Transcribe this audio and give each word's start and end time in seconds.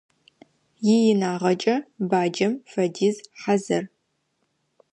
Иинагъэкӏэ 0.93 1.75
баджэм 2.09 2.53
фэдиз 2.71 3.15
хьазыр. 3.41 3.83